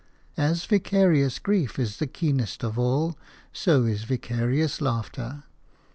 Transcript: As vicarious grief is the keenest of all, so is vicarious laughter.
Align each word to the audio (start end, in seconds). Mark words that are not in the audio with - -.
As 0.35 0.65
vicarious 0.65 1.37
grief 1.37 1.77
is 1.77 1.97
the 1.97 2.07
keenest 2.07 2.63
of 2.63 2.79
all, 2.79 3.19
so 3.53 3.83
is 3.85 4.03
vicarious 4.03 4.81
laughter. 4.81 5.43